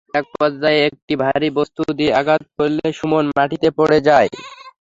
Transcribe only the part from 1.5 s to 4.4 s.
বস্তু দিয়ে আঘাত করলে সুমন মাটিতে পড়ে যায়।